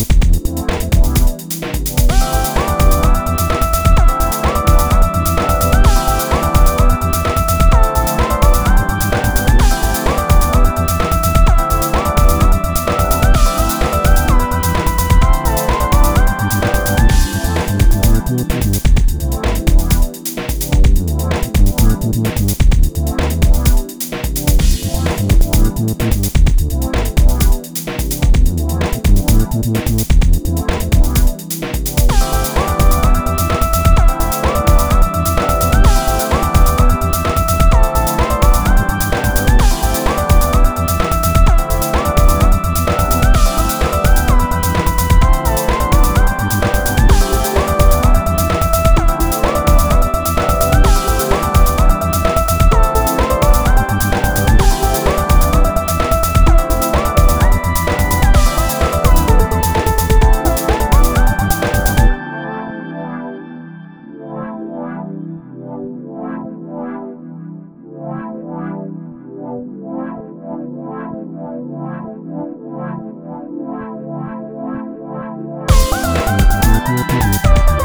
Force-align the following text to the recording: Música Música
Música 0.00 0.99
Música 76.88 77.79